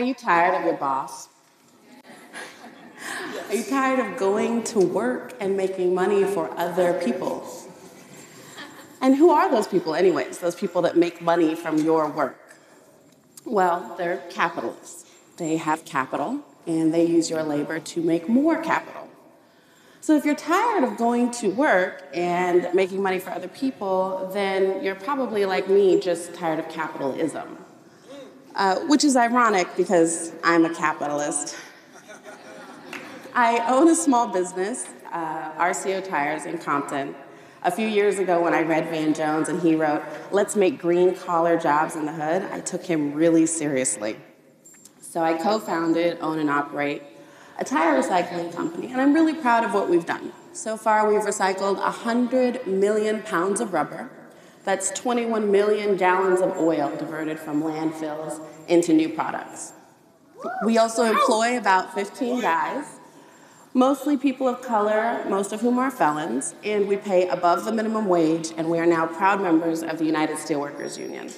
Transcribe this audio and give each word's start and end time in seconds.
Are 0.00 0.02
you 0.02 0.14
tired 0.14 0.54
of 0.54 0.64
your 0.64 0.78
boss? 0.78 1.28
Are 3.50 3.54
you 3.54 3.62
tired 3.62 3.98
of 3.98 4.16
going 4.18 4.64
to 4.64 4.80
work 4.80 5.34
and 5.38 5.58
making 5.58 5.94
money 5.94 6.24
for 6.24 6.50
other 6.58 6.94
people? 7.04 7.46
And 9.02 9.16
who 9.16 9.28
are 9.28 9.50
those 9.50 9.68
people, 9.68 9.94
anyways? 9.94 10.38
Those 10.38 10.54
people 10.54 10.80
that 10.82 10.96
make 10.96 11.20
money 11.20 11.54
from 11.54 11.76
your 11.76 12.08
work? 12.08 12.38
Well, 13.44 13.94
they're 13.98 14.22
capitalists. 14.30 15.04
They 15.36 15.58
have 15.58 15.84
capital 15.84 16.46
and 16.66 16.94
they 16.94 17.04
use 17.04 17.28
your 17.28 17.42
labor 17.42 17.78
to 17.78 18.00
make 18.00 18.26
more 18.26 18.62
capital. 18.62 19.06
So 20.00 20.16
if 20.16 20.24
you're 20.24 20.34
tired 20.34 20.82
of 20.82 20.96
going 20.96 21.30
to 21.32 21.48
work 21.48 22.08
and 22.14 22.70
making 22.72 23.02
money 23.02 23.18
for 23.18 23.32
other 23.32 23.48
people, 23.48 24.30
then 24.32 24.82
you're 24.82 24.94
probably 24.94 25.44
like 25.44 25.68
me, 25.68 26.00
just 26.00 26.32
tired 26.32 26.58
of 26.58 26.70
capitalism. 26.70 27.58
Uh, 28.54 28.80
which 28.80 29.04
is 29.04 29.16
ironic 29.16 29.68
because 29.76 30.32
I'm 30.42 30.64
a 30.64 30.74
capitalist. 30.74 31.56
I 33.32 33.64
own 33.72 33.88
a 33.88 33.94
small 33.94 34.26
business, 34.26 34.86
uh, 35.12 35.52
RCO 35.52 36.06
Tires 36.06 36.46
in 36.46 36.58
Compton. 36.58 37.14
A 37.62 37.70
few 37.70 37.86
years 37.86 38.18
ago, 38.18 38.42
when 38.42 38.52
I 38.52 38.62
read 38.62 38.88
Van 38.88 39.14
Jones 39.14 39.48
and 39.48 39.60
he 39.62 39.76
wrote, 39.76 40.02
Let's 40.32 40.56
make 40.56 40.80
green 40.80 41.14
collar 41.14 41.56
jobs 41.58 41.94
in 41.94 42.06
the 42.06 42.12
hood, 42.12 42.42
I 42.50 42.60
took 42.60 42.84
him 42.84 43.14
really 43.14 43.46
seriously. 43.46 44.16
So 45.00 45.22
I 45.22 45.34
co 45.34 45.58
founded, 45.58 46.18
own, 46.20 46.38
and 46.38 46.50
operate 46.50 47.02
a 47.58 47.64
tire 47.64 48.02
recycling 48.02 48.54
company, 48.54 48.90
and 48.90 49.00
I'm 49.00 49.12
really 49.12 49.34
proud 49.34 49.64
of 49.64 49.74
what 49.74 49.88
we've 49.88 50.06
done. 50.06 50.32
So 50.52 50.76
far, 50.76 51.08
we've 51.08 51.20
recycled 51.20 51.76
100 51.76 52.66
million 52.66 53.22
pounds 53.22 53.60
of 53.60 53.72
rubber. 53.72 54.10
That's 54.64 54.90
21 54.90 55.50
million 55.50 55.96
gallons 55.96 56.40
of 56.40 56.56
oil 56.58 56.94
diverted 56.96 57.38
from 57.38 57.62
landfills 57.62 58.40
into 58.68 58.92
new 58.92 59.08
products. 59.08 59.72
We 60.64 60.78
also 60.78 61.04
employ 61.04 61.56
about 61.56 61.94
15 61.94 62.40
guys, 62.40 62.84
mostly 63.72 64.16
people 64.16 64.48
of 64.48 64.60
color, 64.62 65.24
most 65.28 65.52
of 65.52 65.60
whom 65.60 65.78
are 65.78 65.90
felons, 65.90 66.54
and 66.62 66.86
we 66.86 66.96
pay 66.96 67.28
above 67.28 67.64
the 67.64 67.72
minimum 67.72 68.06
wage, 68.06 68.52
and 68.56 68.70
we 68.70 68.78
are 68.78 68.86
now 68.86 69.06
proud 69.06 69.40
members 69.40 69.82
of 69.82 69.98
the 69.98 70.04
United 70.04 70.36
Steelworkers 70.36 70.98
Union. 70.98 71.30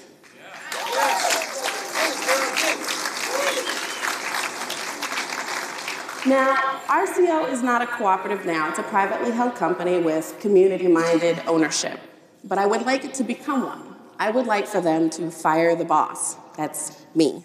Now, 6.24 6.54
RCO 6.86 7.50
is 7.50 7.62
not 7.62 7.82
a 7.82 7.86
cooperative 7.86 8.46
now. 8.46 8.68
It's 8.68 8.78
a 8.78 8.84
privately 8.84 9.32
held 9.32 9.56
company 9.56 9.98
with 9.98 10.38
community 10.40 10.86
minded 10.86 11.42
ownership. 11.48 11.98
But 12.44 12.58
I 12.58 12.66
would 12.66 12.82
like 12.82 13.04
it 13.04 13.14
to 13.14 13.24
become 13.24 13.62
one. 13.62 13.94
I 14.18 14.30
would 14.30 14.46
like 14.46 14.66
for 14.66 14.80
them 14.80 15.10
to 15.10 15.30
fire 15.30 15.74
the 15.74 15.84
boss. 15.84 16.36
That's 16.56 17.04
me. 17.14 17.44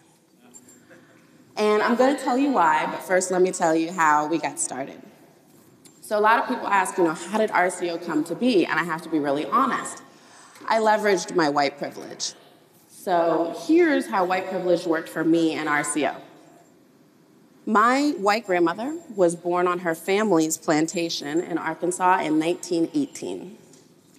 And 1.56 1.81
I'm 1.81 1.95
going 1.95 2.16
to 2.16 2.23
tell 2.23 2.38
you 2.38 2.52
why, 2.52 2.86
but 2.86 3.02
first 3.02 3.31
let 3.31 3.42
me 3.42 3.52
tell 3.52 3.76
you 3.76 3.92
how 3.92 4.28
we 4.28 4.38
got 4.38 4.59
started. 4.59 5.02
So, 6.02 6.17
a 6.17 6.22
lot 6.22 6.39
of 6.39 6.48
people 6.48 6.67
ask, 6.67 6.98
you 6.98 7.04
know, 7.04 7.14
how 7.14 7.38
did 7.38 7.50
RCO 7.50 8.06
come 8.06 8.23
to 8.26 8.36
be? 8.36 8.66
And 8.66 8.80
I 8.80 8.84
have 8.84 9.02
to 9.02 9.09
be 9.09 9.20
really 9.20 9.45
honest. 9.45 10.04
I 10.67 10.80
leveraged 10.80 11.36
my 11.36 11.50
white 11.50 11.78
privilege. 11.78 12.34
So, 12.88 13.56
here's 13.66 14.08
how 14.08 14.23
white 14.23 14.50
privilege 14.50 14.86
worked 14.86 15.09
for 15.09 15.23
me 15.23 15.54
and 15.54 15.67
RCO. 15.67 16.16
My 17.66 18.14
white 18.17 18.45
grandmother 18.45 18.98
was 19.16 19.36
born 19.36 19.67
on 19.67 19.80
her 19.80 19.94
family's 19.94 20.58
plantation 20.58 21.42
in 21.42 21.58
Arkansas 21.58 22.20
in 22.22 22.39
1918. 22.39 23.58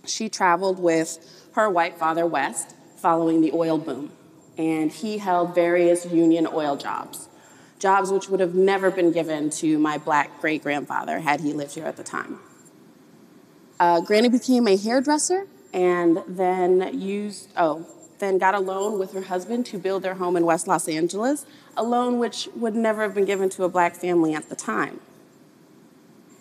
She 0.09 0.29
traveled 0.29 0.79
with 0.79 1.49
her 1.53 1.69
white 1.69 1.99
father 1.99 2.27
west 2.27 2.75
following 2.97 3.41
the 3.41 3.53
oil 3.53 3.79
boom, 3.79 4.13
and 4.57 4.91
he 4.91 5.19
held 5.19 5.55
various 5.55 6.07
union 6.07 6.49
oil 6.53 6.77
jobs, 6.77 7.29
jobs 7.79 8.11
which 8.11 8.29
would 8.29 8.41
have 8.41 8.55
never 8.55 8.91
been 8.91 9.13
given 9.13 9.51
to 9.51 9.79
my 9.79 9.99
black 9.99 10.41
great 10.41 10.63
grandfather 10.63 11.21
had 11.21 11.41
he 11.41 11.53
lived 11.53 11.75
here 11.75 11.85
at 11.85 11.97
the 11.97 12.03
time. 12.03 12.41
Uh, 13.79 14.01
Granny 14.01 14.29
became 14.29 14.67
a 14.67 14.77
hairdresser 14.77 15.47
and 15.73 16.23
then 16.27 16.99
used, 16.99 17.49
oh, 17.57 17.87
then 18.19 18.39
got 18.39 18.55
a 18.55 18.59
loan 18.59 18.99
with 18.99 19.13
her 19.13 19.23
husband 19.23 19.67
to 19.67 19.79
build 19.79 20.03
their 20.03 20.15
home 20.15 20.37
in 20.37 20.45
West 20.45 20.67
Los 20.67 20.89
Angeles, 20.89 21.47
a 21.77 21.83
loan 21.85 22.19
which 22.19 22.49
would 22.57 22.75
never 22.75 23.03
have 23.03 23.15
been 23.15 23.25
given 23.25 23.49
to 23.51 23.63
a 23.63 23.69
black 23.69 23.95
family 23.95 24.35
at 24.35 24.49
the 24.49 24.57
time. 24.57 24.99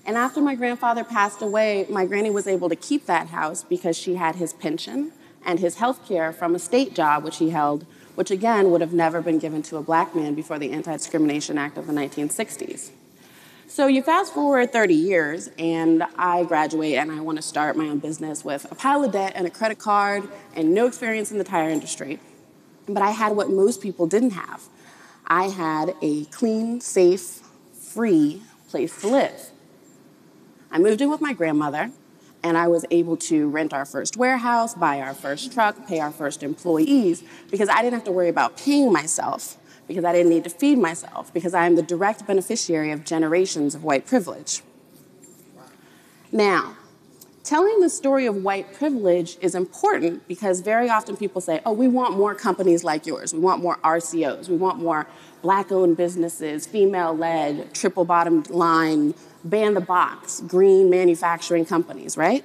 And 0.07 0.15
after 0.15 0.39
my 0.39 0.55
grandfather 0.55 1.03
passed 1.03 1.41
away, 1.41 1.85
my 1.89 2.05
granny 2.05 2.29
was 2.29 2.47
able 2.47 2.69
to 2.69 2.77
keep 2.77 3.05
that 3.07 3.27
house 3.27 3.65
because 3.65 3.97
she 3.97 4.15
had 4.15 4.37
his 4.37 4.53
pension 4.53 5.11
and 5.45 5.59
his 5.59 5.75
health 5.75 6.07
care 6.07 6.31
from 6.31 6.55
a 6.55 6.59
state 6.59 6.95
job 6.95 7.25
which 7.25 7.39
he 7.39 7.49
held, 7.49 7.85
which 8.15 8.31
again 8.31 8.71
would 8.71 8.79
have 8.79 8.93
never 8.93 9.21
been 9.21 9.37
given 9.37 9.61
to 9.63 9.75
a 9.75 9.83
black 9.83 10.15
man 10.15 10.33
before 10.33 10.57
the 10.57 10.71
Anti 10.71 10.93
Discrimination 10.93 11.57
Act 11.57 11.77
of 11.77 11.87
the 11.87 11.93
1960s. 11.93 12.91
So 13.67 13.87
you 13.87 14.01
fast 14.01 14.33
forward 14.33 14.71
30 14.71 14.95
years, 14.95 15.49
and 15.59 16.03
I 16.17 16.45
graduate 16.45 16.95
and 16.95 17.11
I 17.11 17.19
want 17.19 17.37
to 17.37 17.41
start 17.41 17.75
my 17.75 17.89
own 17.89 17.99
business 17.99 18.45
with 18.45 18.65
a 18.71 18.75
pile 18.75 19.03
of 19.03 19.11
debt 19.11 19.33
and 19.35 19.45
a 19.45 19.49
credit 19.49 19.77
card 19.77 20.23
and 20.55 20.73
no 20.73 20.87
experience 20.87 21.33
in 21.33 21.37
the 21.37 21.43
tire 21.43 21.69
industry. 21.69 22.21
But 22.87 23.03
I 23.03 23.11
had 23.11 23.35
what 23.35 23.49
most 23.49 23.81
people 23.81 24.07
didn't 24.07 24.31
have 24.31 24.63
I 25.29 25.49
had 25.49 25.93
a 26.01 26.23
clean, 26.25 26.79
safe, 26.79 27.41
free 27.73 28.41
place 28.69 29.01
to 29.01 29.09
live. 29.09 29.51
I 30.71 30.79
moved 30.79 31.01
in 31.01 31.09
with 31.09 31.21
my 31.21 31.33
grandmother, 31.33 31.91
and 32.43 32.57
I 32.57 32.67
was 32.67 32.85
able 32.91 33.17
to 33.17 33.49
rent 33.49 33.73
our 33.73 33.85
first 33.85 34.17
warehouse, 34.17 34.75
buy 34.75 35.01
our 35.01 35.13
first 35.13 35.51
truck, 35.53 35.87
pay 35.87 35.99
our 35.99 36.11
first 36.11 36.43
employees, 36.43 37.23
because 37.49 37.69
I 37.69 37.81
didn't 37.81 37.95
have 37.95 38.03
to 38.05 38.11
worry 38.11 38.29
about 38.29 38.57
paying 38.57 38.91
myself 38.91 39.57
because 39.87 40.03
I 40.03 40.11
didn't 40.11 40.29
need 40.29 40.43
to 40.43 40.49
feed 40.49 40.77
myself, 40.77 41.33
because 41.33 41.53
I 41.53 41.65
am 41.65 41.75
the 41.75 41.81
direct 41.81 42.27
beneficiary 42.27 42.91
of 42.91 43.05
generations 43.05 43.73
of 43.73 43.83
white 43.83 44.05
privilege. 44.05 44.61
Now, 46.31 46.75
telling 47.43 47.79
the 47.79 47.89
story 47.89 48.25
of 48.25 48.35
white 48.35 48.73
privilege 48.73 49.37
is 49.39 49.55
important 49.55 50.27
because 50.27 50.59
very 50.59 50.89
often 50.89 51.15
people 51.15 51.39
say, 51.39 51.61
oh, 51.65 51.71
we 51.71 51.87
want 51.87 52.17
more 52.17 52.35
companies 52.35 52.83
like 52.83 53.05
yours. 53.05 53.33
We 53.33 53.39
want 53.39 53.63
more 53.63 53.77
RCOs. 53.77 54.49
We 54.49 54.57
want 54.57 54.79
more 54.79 55.07
black 55.41 55.71
owned 55.71 55.95
businesses, 55.95 56.67
female 56.67 57.15
led, 57.15 57.73
triple 57.73 58.03
bottom 58.03 58.43
line, 58.49 59.13
ban 59.49 59.73
the 59.73 59.81
box, 59.81 60.41
green 60.41 60.89
manufacturing 60.89 61.65
companies, 61.65 62.17
right? 62.17 62.43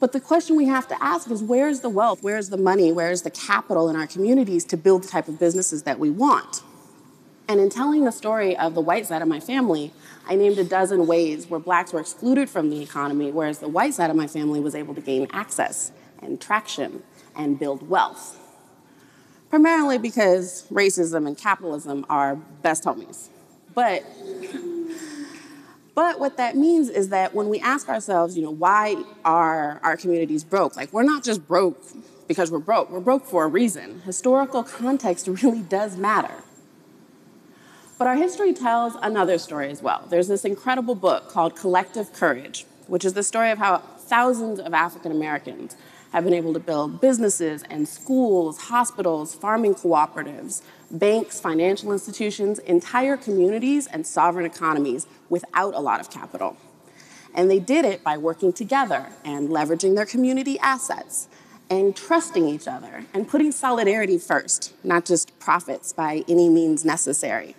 But 0.00 0.12
the 0.12 0.20
question 0.20 0.56
we 0.56 0.66
have 0.66 0.88
to 0.88 1.02
ask 1.02 1.30
is 1.30 1.42
where's 1.42 1.80
the 1.80 1.88
wealth, 1.88 2.22
where's 2.22 2.48
the 2.48 2.56
money, 2.56 2.90
where's 2.90 3.22
the 3.22 3.30
capital 3.30 3.88
in 3.88 3.94
our 3.94 4.06
communities 4.06 4.64
to 4.66 4.76
build 4.76 5.04
the 5.04 5.08
type 5.08 5.28
of 5.28 5.38
businesses 5.38 5.84
that 5.84 5.98
we 5.98 6.10
want? 6.10 6.62
And 7.48 7.60
in 7.60 7.70
telling 7.70 8.04
the 8.04 8.10
story 8.10 8.56
of 8.56 8.74
the 8.74 8.80
white 8.80 9.06
side 9.06 9.22
of 9.22 9.28
my 9.28 9.38
family, 9.38 9.92
I 10.26 10.34
named 10.34 10.58
a 10.58 10.64
dozen 10.64 11.06
ways 11.06 11.48
where 11.48 11.60
blacks 11.60 11.92
were 11.92 12.00
excluded 12.00 12.48
from 12.48 12.70
the 12.70 12.82
economy, 12.82 13.30
whereas 13.30 13.58
the 13.58 13.68
white 13.68 13.94
side 13.94 14.10
of 14.10 14.16
my 14.16 14.26
family 14.26 14.58
was 14.58 14.74
able 14.74 14.94
to 14.94 15.00
gain 15.00 15.28
access 15.32 15.92
and 16.20 16.40
traction 16.40 17.02
and 17.36 17.58
build 17.58 17.88
wealth. 17.88 18.38
Primarily 19.50 19.98
because 19.98 20.66
racism 20.72 21.26
and 21.26 21.36
capitalism 21.36 22.06
are 22.08 22.36
best 22.36 22.84
homies. 22.84 23.28
But 23.74 24.02
but 25.94 26.18
what 26.18 26.36
that 26.38 26.56
means 26.56 26.88
is 26.88 27.10
that 27.10 27.34
when 27.34 27.48
we 27.48 27.60
ask 27.60 27.88
ourselves, 27.88 28.36
you 28.36 28.42
know, 28.42 28.50
why 28.50 29.02
are 29.24 29.78
our 29.82 29.96
communities 29.96 30.42
broke? 30.42 30.74
Like, 30.76 30.92
we're 30.92 31.02
not 31.02 31.22
just 31.22 31.46
broke 31.46 31.82
because 32.28 32.50
we're 32.50 32.60
broke, 32.60 32.90
we're 32.90 33.00
broke 33.00 33.26
for 33.26 33.44
a 33.44 33.48
reason. 33.48 34.00
Historical 34.02 34.62
context 34.62 35.28
really 35.42 35.60
does 35.60 35.96
matter. 35.96 36.42
But 37.98 38.06
our 38.06 38.16
history 38.16 38.52
tells 38.52 38.94
another 39.02 39.38
story 39.38 39.70
as 39.70 39.82
well. 39.82 40.06
There's 40.08 40.28
this 40.28 40.44
incredible 40.44 40.94
book 40.94 41.28
called 41.28 41.54
Collective 41.54 42.12
Courage, 42.12 42.66
which 42.86 43.04
is 43.04 43.12
the 43.12 43.22
story 43.22 43.50
of 43.50 43.58
how 43.58 43.78
thousands 43.78 44.58
of 44.58 44.74
African 44.74 45.12
Americans 45.12 45.76
have 46.12 46.24
been 46.24 46.34
able 46.34 46.52
to 46.52 46.60
build 46.60 47.00
businesses 47.00 47.62
and 47.70 47.88
schools, 47.88 48.62
hospitals, 48.64 49.34
farming 49.34 49.74
cooperatives, 49.74 50.62
banks, 50.90 51.40
financial 51.40 51.92
institutions, 51.92 52.58
entire 52.60 53.16
communities, 53.16 53.86
and 53.86 54.06
sovereign 54.06 54.44
economies 54.44 55.06
without 55.28 55.74
a 55.74 55.80
lot 55.80 56.00
of 56.00 56.10
capital. 56.10 56.56
And 57.34 57.50
they 57.50 57.58
did 57.58 57.86
it 57.86 58.04
by 58.04 58.18
working 58.18 58.52
together 58.52 59.08
and 59.24 59.48
leveraging 59.48 59.96
their 59.96 60.04
community 60.04 60.58
assets 60.58 61.28
and 61.70 61.96
trusting 61.96 62.46
each 62.46 62.68
other 62.68 63.06
and 63.14 63.26
putting 63.26 63.50
solidarity 63.50 64.18
first, 64.18 64.74
not 64.84 65.06
just 65.06 65.38
profits 65.38 65.94
by 65.94 66.22
any 66.28 66.50
means 66.50 66.84
necessary. 66.84 67.56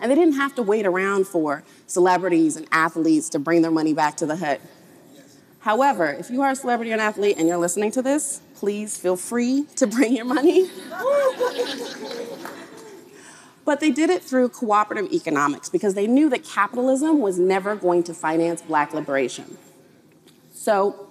And 0.00 0.10
they 0.10 0.16
didn't 0.16 0.34
have 0.34 0.54
to 0.56 0.62
wait 0.62 0.84
around 0.84 1.28
for 1.28 1.62
celebrities 1.86 2.56
and 2.56 2.66
athletes 2.72 3.28
to 3.30 3.38
bring 3.38 3.62
their 3.62 3.70
money 3.70 3.94
back 3.94 4.16
to 4.16 4.26
the 4.26 4.36
hood. 4.36 4.60
However, 5.66 6.12
if 6.12 6.30
you 6.30 6.42
are 6.42 6.52
a 6.52 6.54
celebrity 6.54 6.92
or 6.92 6.94
an 6.94 7.00
athlete 7.00 7.38
and 7.38 7.48
you're 7.48 7.58
listening 7.58 7.90
to 7.90 8.00
this, 8.00 8.40
please 8.54 8.96
feel 8.96 9.16
free 9.16 9.66
to 9.74 9.88
bring 9.88 10.14
your 10.14 10.24
money. 10.24 10.70
but 13.64 13.80
they 13.80 13.90
did 13.90 14.08
it 14.08 14.22
through 14.22 14.50
cooperative 14.50 15.10
economics 15.12 15.68
because 15.68 15.94
they 15.94 16.06
knew 16.06 16.30
that 16.30 16.44
capitalism 16.44 17.18
was 17.18 17.40
never 17.40 17.74
going 17.74 18.04
to 18.04 18.14
finance 18.14 18.62
black 18.62 18.94
liberation. 18.94 19.58
So 20.52 21.10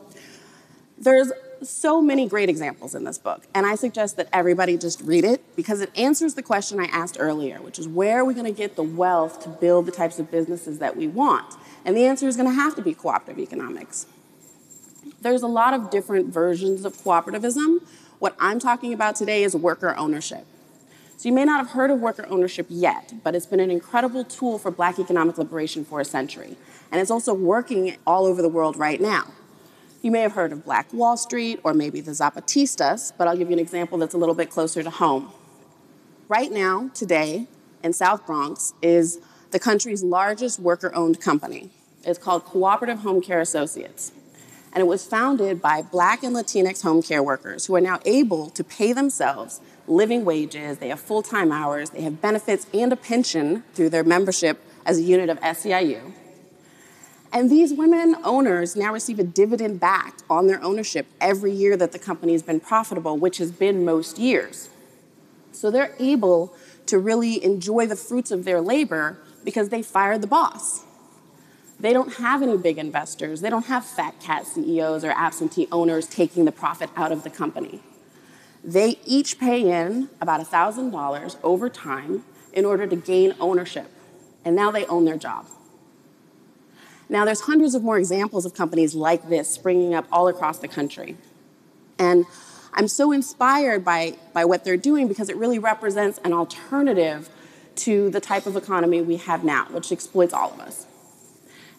there's 0.97 1.33
so 1.61 2.01
many 2.01 2.25
great 2.25 2.47
examples 2.47 2.95
in 2.95 3.03
this 3.03 3.17
book, 3.17 3.45
and 3.53 3.65
I 3.65 3.75
suggest 3.75 4.15
that 4.15 4.29
everybody 4.31 4.77
just 4.77 5.01
read 5.01 5.25
it 5.25 5.43
because 5.57 5.81
it 5.81 5.91
answers 5.97 6.35
the 6.35 6.43
question 6.43 6.79
I 6.79 6.85
asked 6.85 7.17
earlier, 7.19 7.61
which 7.61 7.77
is 7.77 7.89
where 7.89 8.19
are 8.19 8.25
we 8.25 8.33
going 8.33 8.45
to 8.45 8.57
get 8.57 8.77
the 8.77 8.83
wealth 8.83 9.43
to 9.43 9.49
build 9.49 9.85
the 9.85 9.91
types 9.91 10.17
of 10.17 10.31
businesses 10.31 10.79
that 10.79 10.95
we 10.95 11.07
want? 11.07 11.55
And 11.83 11.97
the 11.97 12.05
answer 12.05 12.25
is 12.25 12.37
going 12.37 12.47
to 12.47 12.55
have 12.55 12.73
to 12.75 12.81
be 12.81 12.93
cooperative 12.93 13.43
economics. 13.43 14.05
There's 15.25 15.41
a 15.41 15.47
lot 15.47 15.73
of 15.73 15.89
different 15.89 16.31
versions 16.31 16.85
of 16.85 16.95
cooperativism. 16.97 17.81
What 18.19 18.35
I'm 18.39 18.59
talking 18.59 18.93
about 18.93 19.15
today 19.15 19.43
is 19.43 19.55
worker 19.55 19.95
ownership. 19.97 20.45
So 21.17 21.27
you 21.27 21.33
may 21.33 21.45
not 21.45 21.57
have 21.57 21.71
heard 21.71 21.89
of 21.89 21.99
worker 21.99 22.27
ownership 22.29 22.67
yet, 22.69 23.11
but 23.23 23.33
it's 23.33 23.47
been 23.47 23.59
an 23.59 23.71
incredible 23.71 24.23
tool 24.23 24.59
for 24.59 24.69
black 24.69 24.99
economic 24.99 25.39
liberation 25.39 25.83
for 25.83 25.99
a 25.99 26.05
century. 26.05 26.57
And 26.91 27.01
it's 27.01 27.09
also 27.09 27.33
working 27.33 27.97
all 28.05 28.27
over 28.27 28.43
the 28.43 28.49
world 28.49 28.77
right 28.77 29.01
now. 29.01 29.31
You 30.03 30.11
may 30.11 30.19
have 30.19 30.33
heard 30.33 30.51
of 30.51 30.63
Black 30.63 30.93
Wall 30.93 31.17
Street 31.17 31.59
or 31.63 31.73
maybe 31.73 32.01
the 32.01 32.11
Zapatistas, 32.11 33.11
but 33.17 33.27
I'll 33.27 33.35
give 33.35 33.49
you 33.49 33.53
an 33.53 33.59
example 33.59 33.97
that's 33.97 34.13
a 34.13 34.19
little 34.19 34.35
bit 34.35 34.51
closer 34.51 34.83
to 34.83 34.91
home. 34.91 35.31
Right 36.27 36.51
now, 36.51 36.91
today, 36.93 37.47
in 37.83 37.93
South 37.93 38.27
Bronx, 38.27 38.75
is 38.83 39.19
the 39.49 39.57
country's 39.57 40.03
largest 40.03 40.59
worker 40.59 40.93
owned 40.93 41.19
company. 41.19 41.71
It's 42.03 42.19
called 42.19 42.45
Cooperative 42.45 42.99
Home 42.99 43.23
Care 43.23 43.41
Associates. 43.41 44.11
And 44.75 44.81
it 44.81 44.87
was 44.87 45.07
founded 45.07 45.61
by 45.61 45.81
Black 45.81 46.21
and 46.21 46.35
Latinx 46.35 46.83
home 46.83 47.01
care 47.01 47.23
workers 47.23 47.65
who 47.65 47.75
are 47.75 47.81
now 47.81 47.99
able 48.05 48.49
to 48.49 48.63
pay 48.63 48.91
themselves 48.91 49.61
living 49.87 50.25
wages, 50.25 50.79
they 50.79 50.89
have 50.89 50.99
full 50.99 51.21
time 51.21 51.51
hours, 51.51 51.91
they 51.91 52.01
have 52.01 52.21
benefits 52.21 52.67
and 52.73 52.91
a 52.91 52.95
pension 52.95 53.63
through 53.73 53.89
their 53.89 54.03
membership 54.03 54.59
as 54.85 54.97
a 54.97 55.01
unit 55.01 55.29
of 55.29 55.39
SEIU. 55.39 56.11
And 57.31 57.49
these 57.49 57.73
women 57.73 58.15
owners 58.23 58.75
now 58.75 58.93
receive 58.93 59.19
a 59.19 59.23
dividend 59.23 59.79
back 59.79 60.19
on 60.29 60.47
their 60.47 60.61
ownership 60.63 61.07
every 61.19 61.51
year 61.51 61.75
that 61.77 61.91
the 61.91 61.99
company 61.99 62.31
has 62.31 62.43
been 62.43 62.59
profitable, 62.59 63.17
which 63.17 63.39
has 63.39 63.51
been 63.51 63.83
most 63.83 64.17
years. 64.17 64.69
So 65.51 65.71
they're 65.71 65.95
able 65.99 66.53
to 66.85 66.99
really 66.99 67.43
enjoy 67.43 67.87
the 67.87 67.95
fruits 67.95 68.31
of 68.31 68.45
their 68.45 68.61
labor 68.61 69.17
because 69.43 69.69
they 69.69 69.81
fired 69.81 70.21
the 70.21 70.27
boss. 70.27 70.84
They 71.79 71.93
don't 71.93 72.15
have 72.15 72.41
any 72.41 72.57
big 72.57 72.77
investors. 72.77 73.41
They 73.41 73.49
don't 73.49 73.65
have 73.65 73.85
fat 73.85 74.19
cat 74.19 74.47
CEOs 74.47 75.03
or 75.03 75.11
absentee 75.11 75.67
owners 75.71 76.07
taking 76.07 76.45
the 76.45 76.51
profit 76.51 76.89
out 76.95 77.11
of 77.11 77.23
the 77.23 77.29
company. 77.29 77.81
They 78.63 78.97
each 79.05 79.39
pay 79.39 79.69
in 79.69 80.09
about 80.21 80.41
$1,000 80.41 81.37
over 81.43 81.69
time 81.69 82.23
in 82.53 82.65
order 82.65 82.87
to 82.87 82.95
gain 82.95 83.35
ownership. 83.39 83.91
And 84.43 84.55
now 84.55 84.71
they 84.71 84.85
own 84.85 85.05
their 85.05 85.17
job. 85.17 85.47
Now, 87.07 87.25
there's 87.25 87.41
hundreds 87.41 87.75
of 87.75 87.83
more 87.83 87.99
examples 87.99 88.45
of 88.45 88.55
companies 88.55 88.95
like 88.95 89.29
this 89.29 89.49
springing 89.49 89.93
up 89.93 90.07
all 90.11 90.27
across 90.27 90.57
the 90.57 90.67
country. 90.67 91.17
And 91.99 92.25
I'm 92.73 92.87
so 92.87 93.11
inspired 93.11 93.85
by, 93.85 94.15
by 94.33 94.45
what 94.45 94.63
they're 94.63 94.77
doing 94.77 95.07
because 95.07 95.29
it 95.29 95.35
really 95.35 95.59
represents 95.59 96.19
an 96.23 96.33
alternative 96.33 97.29
to 97.75 98.09
the 98.09 98.19
type 98.19 98.47
of 98.47 98.55
economy 98.55 99.01
we 99.01 99.17
have 99.17 99.43
now, 99.43 99.65
which 99.69 99.91
exploits 99.91 100.33
all 100.33 100.51
of 100.51 100.59
us. 100.59 100.87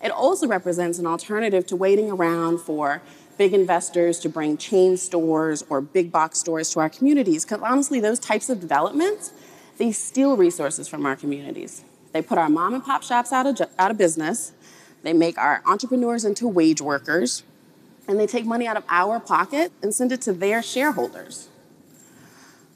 It 0.06 0.12
also 0.12 0.46
represents 0.46 1.00
an 1.00 1.06
alternative 1.08 1.66
to 1.66 1.74
waiting 1.74 2.12
around 2.12 2.60
for 2.60 3.02
big 3.38 3.52
investors 3.52 4.20
to 4.20 4.28
bring 4.28 4.56
chain 4.56 4.96
stores 4.96 5.64
or 5.68 5.80
big 5.80 6.12
box 6.12 6.38
stores 6.38 6.70
to 6.70 6.78
our 6.78 6.88
communities. 6.88 7.44
Because 7.44 7.60
honestly, 7.60 7.98
those 7.98 8.20
types 8.20 8.48
of 8.48 8.60
developments, 8.60 9.32
they 9.78 9.90
steal 9.90 10.36
resources 10.36 10.86
from 10.86 11.04
our 11.06 11.16
communities. 11.16 11.82
They 12.12 12.22
put 12.22 12.38
our 12.38 12.48
mom 12.48 12.74
and 12.74 12.84
pop 12.84 13.02
shops 13.02 13.32
out 13.32 13.46
of, 13.48 13.68
out 13.80 13.90
of 13.90 13.98
business. 13.98 14.52
They 15.02 15.12
make 15.12 15.38
our 15.38 15.60
entrepreneurs 15.66 16.24
into 16.24 16.46
wage 16.46 16.80
workers. 16.80 17.42
And 18.06 18.20
they 18.20 18.28
take 18.28 18.46
money 18.46 18.68
out 18.68 18.76
of 18.76 18.84
our 18.88 19.18
pocket 19.18 19.72
and 19.82 19.92
send 19.92 20.12
it 20.12 20.20
to 20.22 20.32
their 20.32 20.62
shareholders. 20.62 21.48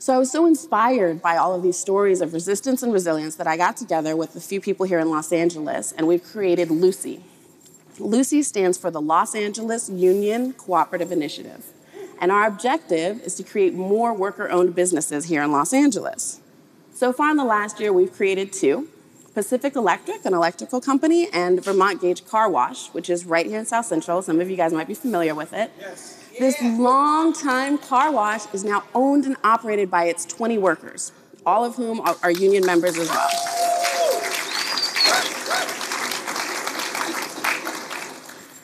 So 0.00 0.14
I 0.14 0.19
was 0.19 0.32
so 0.32 0.47
inspired 0.47 1.20
by 1.20 1.37
all 1.37 1.55
of 1.55 1.62
these 1.62 1.76
stories 1.76 2.23
of 2.23 2.32
resistance 2.32 2.82
and 2.82 2.91
resilience 2.91 3.37
that 3.37 3.47
I 3.47 3.58
got 3.58 3.76
together 3.76 4.17
with 4.17 4.35
a 4.35 4.41
few 4.41 4.58
people 4.58 4.87
here 4.87 4.99
in 4.99 5.11
Los 5.11 5.31
Angeles 5.31 5.93
and 5.93 6.08
we've 6.08 6.25
created 6.25 6.70
Lucy. 6.70 7.23
Lucy 7.99 8.43
stands 8.43 8.79
for 8.79 8.91
the 8.91 9.00
Los 9.00 9.35
Angeles 9.35 9.91
Union 9.91 10.55
Cooperative 10.55 11.12
Initiative. 11.12 11.67
And 12.19 12.32
our 12.32 12.47
objective 12.47 13.20
is 13.20 13.35
to 13.35 13.43
create 13.43 13.75
more 13.75 14.14
worker 14.14 14.49
owned 14.49 14.75
businesses 14.75 15.26
here 15.26 15.43
in 15.43 15.52
Los 15.52 15.75
Angeles. 15.75 16.41
So 16.94 17.12
far 17.12 17.31
in 17.31 17.37
the 17.37 17.44
last 17.44 17.79
year, 17.79 17.93
we've 17.93 18.12
created 18.12 18.55
two 18.55 18.88
Pacific 19.35 19.76
Electric, 19.76 20.25
an 20.25 20.32
electrical 20.32 20.81
company, 20.81 21.29
and 21.31 21.62
Vermont 21.62 22.00
Gage 22.00 22.25
Car 22.25 22.49
Wash, 22.49 22.88
which 22.88 23.11
is 23.11 23.26
right 23.26 23.44
here 23.44 23.58
in 23.58 23.67
South 23.67 23.85
Central. 23.85 24.23
Some 24.23 24.41
of 24.41 24.49
you 24.49 24.56
guys 24.56 24.73
might 24.73 24.88
be 24.88 24.94
familiar 24.94 25.35
with 25.35 25.52
it. 25.52 25.70
Yes. 25.79 26.19
This 26.40 26.56
long-time 26.62 27.76
car 27.76 28.10
wash 28.10 28.46
is 28.54 28.64
now 28.64 28.84
owned 28.94 29.26
and 29.26 29.37
operated 29.44 29.90
by 29.90 30.04
its 30.04 30.25
20 30.25 30.56
workers, 30.56 31.12
all 31.44 31.66
of 31.66 31.76
whom 31.76 32.00
are 32.00 32.31
union 32.31 32.64
members 32.64 32.96
as 32.96 33.10
well. 33.10 33.28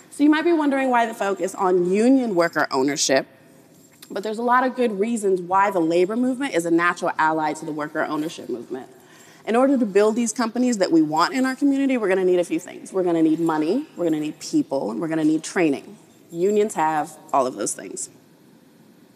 So 0.09 0.25
you 0.25 0.31
might 0.31 0.45
be 0.45 0.55
wondering 0.55 0.89
why 0.89 1.05
the 1.05 1.13
focus 1.13 1.55
on 1.55 1.93
union 1.93 2.35
worker 2.35 2.67
ownership, 2.71 3.27
but 4.11 4.23
there's 4.23 4.39
a 4.39 4.43
lot 4.43 4.67
of 4.67 4.75
good 4.75 4.99
reasons 4.99 5.43
why 5.43 5.71
the 5.71 5.79
labor 5.79 6.17
movement 6.17 6.55
is 6.55 6.65
a 6.65 6.71
natural 6.71 7.13
ally 7.19 7.53
to 7.53 7.67
the 7.67 7.73
worker 7.73 8.03
ownership 8.03 8.49
movement. 8.49 8.89
In 9.47 9.55
order 9.55 9.77
to 9.77 9.85
build 9.85 10.17
these 10.17 10.33
companies 10.33 10.79
that 10.79 10.91
we 10.91 11.03
want 11.03 11.35
in 11.35 11.45
our 11.45 11.55
community, 11.55 11.99
we're 11.99 12.09
to 12.15 12.25
need 12.25 12.39
a 12.39 12.45
few 12.45 12.59
things. 12.59 12.91
We're 12.91 13.03
to 13.03 13.23
need 13.23 13.39
money, 13.39 13.87
we're 13.99 14.09
to 14.09 14.19
need 14.19 14.41
people, 14.41 14.91
and 14.91 14.99
we're 14.99 15.09
to 15.09 15.23
need 15.23 15.45
training. 15.45 15.99
Unions 16.31 16.75
have 16.75 17.17
all 17.33 17.47
of 17.47 17.55
those 17.55 17.75
things. 17.75 18.11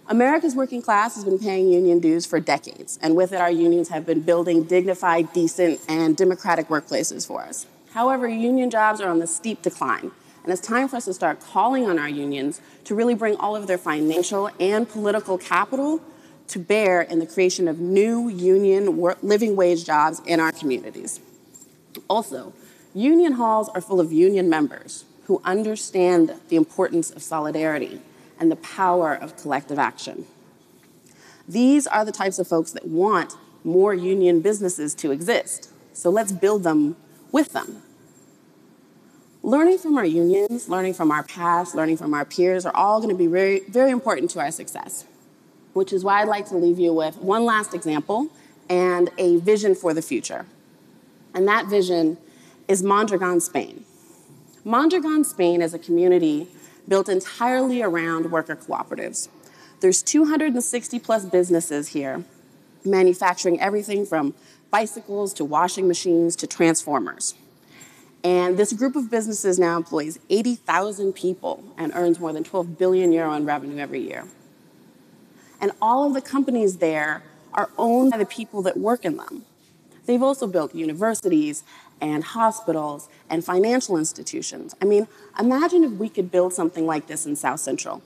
America's 0.09 0.57
working 0.57 0.83
class 0.83 1.15
has 1.15 1.25
been 1.25 1.39
paying 1.39 1.71
union 1.71 2.01
dues 2.01 2.27
for 2.27 2.41
decades, 2.41 2.99
and 3.01 3.15
with 3.15 3.33
it, 3.33 3.41
our 3.41 3.51
unions 3.51 3.89
have 3.91 4.05
been 4.05 4.21
building 4.21 4.65
dignified, 4.65 5.33
decent, 5.33 5.81
and 5.89 6.17
democratic 6.17 6.69
workplaces 6.69 7.27
for 7.27 7.43
us. 7.43 7.67
However, 7.93 8.29
union 8.29 8.71
jobs 8.71 9.01
are 9.01 9.09
on 9.09 9.21
the 9.21 9.27
steep 9.27 9.63
decline, 9.63 10.11
and 10.43 10.53
it's 10.53 10.61
time 10.61 10.89
for 10.89 10.97
us 10.97 11.05
to 11.05 11.15
start 11.15 11.41
calling 11.41 11.89
on 11.89 11.99
our 11.99 12.09
unions 12.09 12.61
to 12.85 12.95
really 12.95 13.15
bring 13.15 13.37
all 13.37 13.55
of 13.55 13.67
their 13.67 13.79
financial 13.79 14.51
and 14.59 14.89
political 14.89 15.39
capital 15.39 16.01
to 16.49 16.59
bear 16.59 17.03
in 17.03 17.21
the 17.21 17.27
creation 17.27 17.69
of 17.69 17.79
new 17.79 18.29
union 18.29 19.01
living 19.23 19.55
wage 19.55 19.85
jobs 19.85 20.21
in 20.27 20.41
our 20.41 20.51
communities. 20.51 21.21
Also, 22.09 22.53
union 22.95 23.35
halls 23.35 23.69
are 23.69 23.81
full 23.81 24.01
of 24.01 24.13
union 24.13 24.49
members 24.49 25.05
who 25.31 25.41
understand 25.45 26.35
the 26.49 26.57
importance 26.57 27.09
of 27.13 27.23
solidarity 27.23 28.01
and 28.41 28.51
the 28.51 28.57
power 28.57 29.15
of 29.15 29.37
collective 29.37 29.79
action. 29.79 30.27
These 31.47 31.87
are 31.87 32.05
the 32.05 32.11
types 32.11 32.41
of 32.41 32.49
folks 32.49 32.73
that 32.73 32.89
want 32.89 33.37
more 33.63 33.95
union 33.95 34.41
businesses 34.41 34.93
to 34.97 35.13
exist. 35.13 35.71
So 35.93 36.11
let's 36.11 36.33
build 36.33 36.65
them 36.65 36.97
with 37.31 37.53
them. 37.53 37.81
Learning 39.45 39.79
from 39.79 39.97
our 39.97 40.05
unions, 40.05 40.69
learning 40.69 40.95
from 40.95 41.13
our 41.13 41.23
past, 41.23 41.77
learning 41.77 41.99
from 41.99 42.13
our 42.13 42.25
peers 42.25 42.67
are 42.67 42.75
all 42.75 42.99
going 42.99 43.11
to 43.11 43.17
be 43.17 43.29
very, 43.29 43.61
very 43.69 43.93
important 43.93 44.33
to 44.33 44.41
our 44.41 44.51
success, 44.51 45.05
which 45.75 45.93
is 45.93 46.03
why 46.03 46.23
I'd 46.23 46.29
like 46.29 46.49
to 46.49 46.57
leave 46.57 46.81
you 46.81 46.93
with 46.93 47.19
one 47.19 47.45
last 47.45 47.73
example 47.73 48.31
and 48.69 49.11
a 49.17 49.37
vision 49.37 49.77
for 49.77 49.95
the 49.95 50.03
future. 50.03 50.45
And 51.33 51.47
that 51.47 51.67
vision 51.67 52.19
is 52.67 52.83
Mondragon, 52.83 53.41
Spain. 53.41 53.85
Mondragon, 54.65 55.25
Spain 55.25 55.63
is 55.63 55.73
a 55.73 55.79
community 55.79 56.47
built 56.87 57.09
entirely 57.09 57.83
around 57.83 58.31
worker 58.31 58.55
cooperatives. 58.55 59.29
There's 59.81 60.03
260 60.03 60.99
plus 60.99 61.25
businesses 61.25 61.89
here 61.89 62.25
manufacturing 62.85 63.59
everything 63.61 64.05
from 64.05 64.35
bicycles 64.71 65.33
to 65.35 65.45
washing 65.45 65.89
machines 65.89 66.37
to 66.37 66.47
transformers. 66.47 67.35
And 68.23 68.59
this 68.59 68.75
group 68.75 68.97
of 68.97 69.11
businesses 69.11 69.59
now 69.59 69.79
employs 69.79 70.19
80,000 70.29 71.15
people 71.15 71.65
and 71.79 71.91
earns 71.95 72.21
more 72.21 72.35
than 72.35 72.45
12 72.45 72.77
billion 72.77 73.13
euro 73.13 73.33
in 73.33 73.47
revenue 73.47 73.79
every 73.79 74.01
year. 74.01 74.27
And 75.59 75.73
all 75.81 76.07
of 76.07 76.13
the 76.13 76.21
companies 76.21 76.79
there 76.79 77.23
are 77.55 77.71
owned 77.79 78.11
by 78.11 78.19
the 78.19 78.27
people 78.27 78.61
that 78.63 78.77
work 78.77 79.07
in 79.07 79.17
them. 79.17 79.47
They've 80.05 80.23
also 80.23 80.47
built 80.47 80.75
universities 80.75 81.63
and 82.01 82.25
hospitals 82.25 83.09
and 83.29 83.45
financial 83.45 83.97
institutions. 83.97 84.75
I 84.81 84.85
mean, 84.85 85.07
imagine 85.39 85.85
if 85.85 85.93
we 85.93 86.09
could 86.09 86.31
build 86.31 86.53
something 86.53 86.87
like 86.87 87.07
this 87.07 87.27
in 87.27 87.37
South 87.37 87.61
Central. 87.61 88.03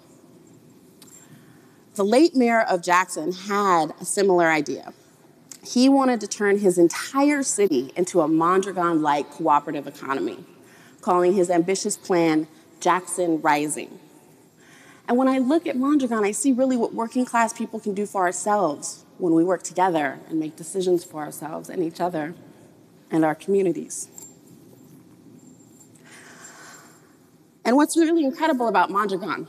The 1.95 2.05
late 2.05 2.35
mayor 2.35 2.61
of 2.61 2.83
Jackson 2.83 3.33
had 3.33 3.95
a 4.01 4.05
similar 4.05 4.51
idea. 4.51 4.93
He 5.65 5.89
wanted 5.89 6.21
to 6.21 6.27
turn 6.27 6.59
his 6.59 6.77
entire 6.77 7.43
city 7.43 7.93
into 7.97 8.21
a 8.21 8.29
Mondragon 8.29 9.01
like 9.01 9.31
cooperative 9.31 9.87
economy, 9.87 10.45
calling 11.01 11.35
his 11.35 11.51
ambitious 11.51 11.97
plan 11.97 12.49
Jackson 12.81 13.41
Rising. 13.41 13.99
And 15.07 15.17
when 15.17 15.29
I 15.29 15.39
look 15.39 15.67
at 15.67 15.77
Mondragon, 15.77 16.25
I 16.25 16.33
see 16.33 16.53
really 16.53 16.77
what 16.77 16.95
working 16.95 17.25
class 17.25 17.53
people 17.53 17.79
can 17.79 17.95
do 17.95 18.07
for 18.07 18.23
ourselves 18.23 19.05
when 19.19 19.35
we 19.35 19.45
work 19.45 19.63
together 19.63 20.19
and 20.29 20.41
make 20.41 20.57
decisions 20.57 21.05
for 21.05 21.23
ourselves 21.23 21.69
and 21.69 21.83
each 21.83 22.01
other 22.01 22.35
and 23.15 23.25
our 23.25 23.35
communities. 23.35 24.09
And 27.65 27.77
what's 27.77 27.97
really 27.97 28.25
incredible 28.25 28.67
about 28.67 28.91
Mondragon 28.91 29.47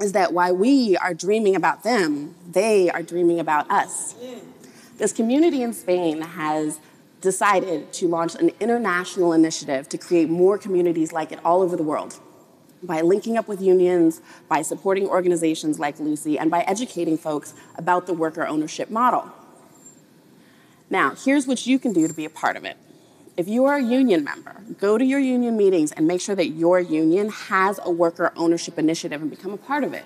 is 0.00 0.12
that 0.12 0.32
while 0.32 0.56
we 0.56 0.96
are 0.96 1.12
dreaming 1.12 1.54
about 1.54 1.82
them, 1.82 2.34
they 2.50 2.90
are 2.90 3.02
dreaming 3.02 3.38
about 3.38 3.70
us. 3.70 4.14
This 4.96 5.12
community 5.12 5.62
in 5.62 5.74
Spain 5.74 6.22
has 6.22 6.80
decided 7.20 7.92
to 7.92 8.08
launch 8.08 8.34
an 8.34 8.50
international 8.58 9.34
initiative 9.34 9.88
to 9.90 9.98
create 9.98 10.30
more 10.30 10.56
communities 10.56 11.12
like 11.12 11.32
it 11.32 11.38
all 11.44 11.60
over 11.60 11.76
the 11.76 11.82
world 11.82 12.18
by 12.82 13.02
linking 13.02 13.36
up 13.36 13.48
with 13.48 13.60
unions, 13.60 14.22
by 14.48 14.62
supporting 14.62 15.06
organizations 15.06 15.78
like 15.78 15.98
Lucy, 15.98 16.38
and 16.38 16.50
by 16.50 16.60
educating 16.62 17.18
folks 17.18 17.52
about 17.76 18.06
the 18.06 18.14
worker 18.14 18.46
ownership 18.46 18.90
model. 18.90 19.30
Now, 20.88 21.14
here's 21.14 21.46
what 21.46 21.66
you 21.66 21.78
can 21.78 21.92
do 21.92 22.06
to 22.06 22.14
be 22.14 22.24
a 22.24 22.30
part 22.30 22.56
of 22.56 22.64
it. 22.64 22.76
If 23.36 23.48
you 23.48 23.64
are 23.66 23.76
a 23.76 23.82
union 23.82 24.24
member, 24.24 24.62
go 24.78 24.96
to 24.96 25.04
your 25.04 25.18
union 25.18 25.56
meetings 25.56 25.92
and 25.92 26.06
make 26.06 26.20
sure 26.20 26.34
that 26.34 26.48
your 26.48 26.80
union 26.80 27.28
has 27.28 27.78
a 27.84 27.90
worker 27.90 28.32
ownership 28.36 28.78
initiative 28.78 29.20
and 29.20 29.28
become 29.28 29.52
a 29.52 29.58
part 29.58 29.84
of 29.84 29.92
it. 29.92 30.04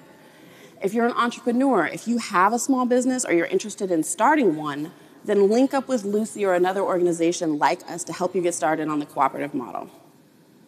If 0.83 0.95
you're 0.95 1.07
an 1.07 1.13
entrepreneur, 1.13 1.87
if 1.87 2.09
you 2.09 2.19
have 2.19 2.53
a 2.53 2.59
small 2.59 2.87
business 2.87 3.25
or 3.25 3.33
you're 3.33 3.47
interested 3.47 3.91
in 3.91 4.03
starting 4.03 4.57
one, 4.57 4.93
then 5.25 5.51
link 5.51 5.75
up 5.75 5.87
with 5.87 6.05
Lucy 6.05 6.45
or 6.45 6.55
another 6.55 6.81
organization 6.81 7.59
like 7.59 7.89
us 7.89 8.03
to 8.05 8.13
help 8.13 8.35
you 8.35 8.41
get 8.41 8.55
started 8.55 8.89
on 8.89 8.99
the 8.99 9.07
cooperative 9.07 9.53
model. 9.53 9.91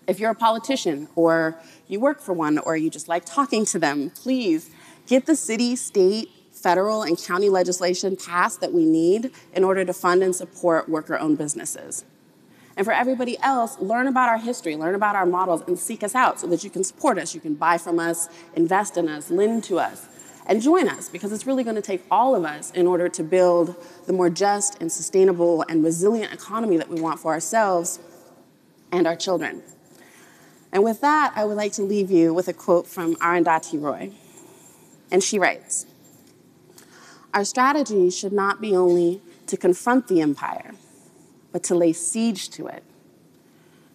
If 0.07 0.21
you're 0.21 0.33
a 0.33 0.35
politician 0.35 1.09
or 1.17 1.57
you 1.89 2.01
work 2.01 2.21
for 2.21 2.35
one 2.35 2.59
or 2.59 2.77
you 2.77 2.91
just 2.91 3.09
like 3.09 3.25
talking 3.25 3.65
to 3.67 3.79
them, 3.79 4.11
please 4.11 4.71
get 5.07 5.27
the 5.27 5.35
city, 5.35 5.75
state, 5.75 6.29
federal, 6.63 7.03
and 7.03 7.19
county 7.19 7.49
legislation 7.49 8.17
passed 8.17 8.61
that 8.61 8.73
we 8.73 8.85
need 8.85 9.33
in 9.55 9.65
order 9.65 9.85
to 9.85 9.93
fund 9.93 10.23
and 10.23 10.35
support 10.35 10.89
worker 10.89 11.19
owned 11.19 11.39
businesses. 11.39 12.05
And 12.77 12.87
for 12.87 12.93
everybody 12.93 13.39
else, 13.41 13.79
learn 13.81 14.07
about 14.07 14.29
our 14.29 14.39
history, 14.39 14.77
learn 14.77 14.95
about 14.95 15.15
our 15.15 15.27
models, 15.27 15.63
and 15.67 15.79
seek 15.79 16.03
us 16.03 16.15
out 16.15 16.41
so 16.41 16.47
that 16.47 16.65
you 16.65 16.71
can 16.71 16.85
support 16.85 17.19
us, 17.19 17.35
you 17.35 17.41
can 17.41 17.55
buy 17.55 17.77
from 17.79 17.99
us, 17.99 18.29
invest 18.55 18.97
in 18.97 19.09
us, 19.09 19.31
lend 19.31 19.65
to 19.65 19.79
us, 19.79 20.07
and 20.47 20.63
join 20.63 20.89
us 20.89 21.09
because 21.09 21.33
it's 21.33 21.47
really 21.47 21.65
going 21.65 21.77
to 21.77 21.83
take 21.83 22.03
all 22.11 22.35
of 22.35 22.45
us 22.45 22.71
in 22.71 22.87
order 22.87 23.09
to 23.09 23.23
build 23.23 23.77
the 24.07 24.13
more 24.13 24.31
just 24.31 24.81
and 24.81 24.91
sustainable 24.91 25.65
and 25.69 25.85
resilient 25.85 26.33
economy 26.33 26.77
that 26.77 26.89
we 26.89 27.01
want 27.01 27.21
for 27.21 27.33
ourselves 27.33 28.01
and 28.91 29.07
our 29.07 29.17
children. 29.17 29.63
And 30.73 30.83
with 30.83 31.03
that, 31.03 31.35
I 31.37 31.45
would 31.45 31.57
like 31.57 31.73
to 31.73 31.83
leave 31.83 32.11
you 32.11 32.33
with 32.33 32.49
a 32.49 32.55
quote 32.55 32.87
from 32.87 33.15
Arundhati 33.17 33.81
Roy. 33.81 34.13
And 35.11 35.23
she 35.23 35.39
writes 35.39 35.85
Our 37.35 37.45
strategy 37.45 38.11
should 38.11 38.33
not 38.33 38.61
be 38.61 38.77
only 38.77 39.23
to 39.47 39.57
confront 39.57 40.09
the 40.09 40.21
empire, 40.21 40.73
but 41.51 41.63
to 41.65 41.75
lay 41.75 41.93
siege 41.93 42.51
to 42.51 42.67
it, 42.67 42.85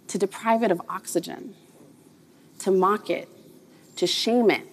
to 0.08 0.18
deprive 0.18 0.64
it 0.64 0.72
of 0.72 0.82
oxygen, 0.90 1.56
to 2.60 2.72
mock 2.72 3.10
it, 3.10 3.30
to 3.98 4.08
shame 4.08 4.50
it 4.50 4.68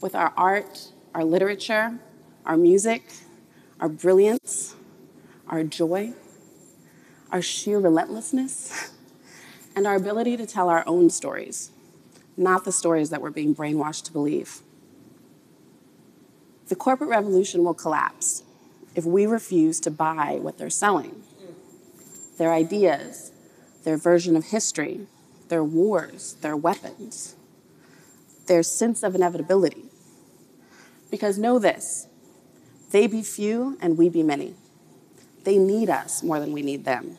with 0.00 0.14
our 0.14 0.32
art, 0.36 0.92
our 1.14 1.24
literature, 1.24 1.98
our 2.46 2.56
music, 2.56 3.02
our 3.80 3.88
brilliance, 3.88 4.74
our 5.48 5.62
joy, 5.62 6.12
our 7.30 7.42
sheer 7.42 7.78
relentlessness 7.78 8.92
and 9.76 9.86
our 9.86 9.96
ability 9.96 10.36
to 10.36 10.46
tell 10.46 10.68
our 10.68 10.82
own 10.86 11.10
stories, 11.10 11.70
not 12.36 12.64
the 12.64 12.72
stories 12.72 13.10
that 13.10 13.20
we're 13.20 13.30
being 13.30 13.54
brainwashed 13.54 14.04
to 14.04 14.12
believe. 14.12 14.62
The 16.68 16.76
corporate 16.76 17.10
revolution 17.10 17.64
will 17.64 17.74
collapse 17.74 18.42
if 18.94 19.04
we 19.04 19.26
refuse 19.26 19.80
to 19.80 19.90
buy 19.90 20.38
what 20.40 20.58
they're 20.58 20.70
selling 20.70 21.22
their 22.36 22.52
ideas, 22.52 23.32
their 23.82 23.96
version 23.96 24.36
of 24.36 24.44
history, 24.44 25.08
their 25.48 25.64
wars, 25.64 26.34
their 26.40 26.56
weapons, 26.56 27.34
their 28.46 28.62
sense 28.62 29.02
of 29.02 29.16
inevitability. 29.16 29.86
Because 31.10 31.36
know 31.36 31.58
this 31.58 32.06
they 32.90 33.06
be 33.06 33.22
few 33.22 33.76
and 33.80 33.98
we 33.98 34.08
be 34.08 34.22
many. 34.22 34.54
They 35.44 35.58
need 35.58 35.90
us 35.90 36.22
more 36.22 36.38
than 36.40 36.52
we 36.52 36.62
need 36.62 36.84
them. 36.84 37.16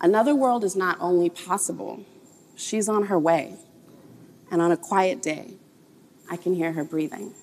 Another 0.00 0.34
world 0.34 0.64
is 0.64 0.76
not 0.76 0.96
only 1.00 1.28
possible, 1.28 2.04
she's 2.56 2.88
on 2.88 3.06
her 3.06 3.18
way. 3.18 3.56
And 4.50 4.62
on 4.62 4.72
a 4.72 4.76
quiet 4.76 5.20
day, 5.20 5.54
I 6.30 6.36
can 6.36 6.54
hear 6.54 6.72
her 6.72 6.84
breathing. 6.84 7.34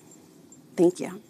Thank 0.76 1.00
you. 1.00 1.22